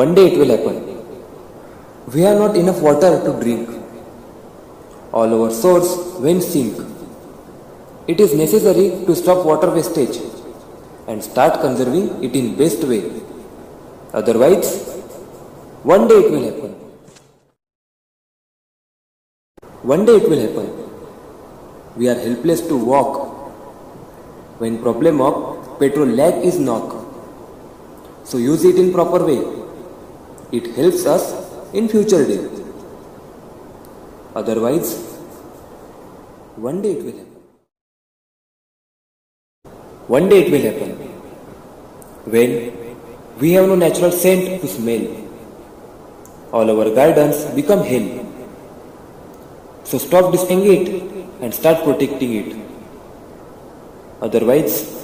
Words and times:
One 0.00 0.12
day 0.16 0.26
it 0.32 0.38
will 0.38 0.50
happen. 0.54 0.76
We 2.12 2.22
have 2.22 2.38
not 2.38 2.56
enough 2.56 2.80
water 2.82 3.10
to 3.26 3.32
drink. 3.40 3.68
All 5.12 5.32
our 5.36 5.50
source 5.52 5.90
went 6.18 6.42
sink. 6.42 6.76
It 8.08 8.18
is 8.20 8.34
necessary 8.34 8.88
to 9.06 9.14
stop 9.14 9.46
water 9.46 9.70
wastage 9.70 10.18
and 11.06 11.22
start 11.22 11.60
conserving 11.60 12.24
it 12.24 12.34
in 12.34 12.56
best 12.56 12.82
way. 12.82 13.02
Otherwise, 14.12 14.68
one 15.84 16.08
day 16.08 16.18
it 16.24 16.30
will 16.32 16.44
happen. 16.50 16.72
One 19.94 20.04
day 20.04 20.16
it 20.16 20.28
will 20.28 20.40
happen. 20.46 20.68
We 21.96 22.08
are 22.08 22.18
helpless 22.18 22.62
to 22.62 22.76
walk. 22.76 23.12
When 24.58 24.82
problem 24.82 25.20
of 25.20 25.78
petrol 25.78 26.08
lack 26.08 26.42
is 26.42 26.58
knock. 26.58 26.88
So 28.24 28.38
use 28.38 28.64
it 28.64 28.76
in 28.76 28.92
proper 28.92 29.24
way. 29.24 29.60
It 30.56 30.66
helps 30.76 31.04
us 31.06 31.24
in 31.72 31.88
future 31.88 32.24
day. 32.26 32.48
Otherwise, 34.34 34.90
one 36.56 36.80
day 36.82 36.92
it 36.92 37.04
will 37.04 37.16
happen. 37.18 37.34
One 40.06 40.28
day 40.28 40.44
it 40.44 40.52
will 40.52 40.64
happen. 40.70 40.90
When 42.34 42.50
we 43.40 43.52
have 43.52 43.66
no 43.66 43.74
natural 43.74 44.12
scent 44.12 44.60
to 44.60 44.68
smell. 44.68 45.06
All 46.52 46.70
our 46.70 46.94
gardens 46.94 47.44
become 47.56 47.82
hell. 47.82 48.08
So 49.82 49.98
stop 49.98 50.30
destroying 50.30 50.66
it 50.74 51.02
and 51.40 51.52
start 51.52 51.82
protecting 51.82 52.34
it. 52.34 52.56
Otherwise, 54.20 55.03